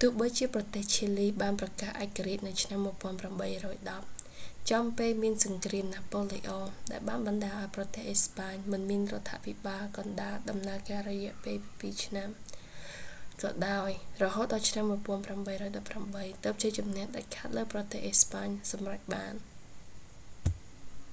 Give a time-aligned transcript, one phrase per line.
[0.00, 2.80] ទោះបីជាប្រទេសឈីលីបានប្រកាសឯករាជ្យនៅឆ្នាំ
[3.36, 12.28] 1810 ចំពេលមានសង្គ្រាមណាប៉ូលេអុង ដែលបានបណ្តាលឱ្យប្រទេសអេស្បាញមិនមានរដ្ឋាភិបាលកណ្តាលដំណើរការអស់រយៈពេលពីរឆ្នាំ
[13.42, 13.90] ក៏ដោយ
[14.22, 14.84] រហូតដល់ឆ្នាំ
[15.64, 15.74] 1818
[16.44, 19.34] ទើបជ័យជំនះដាច់ខាតលើប្រទេសអេស្ប៉ាញសម្រេចបាន